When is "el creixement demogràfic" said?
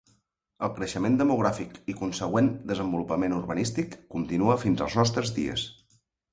0.67-1.77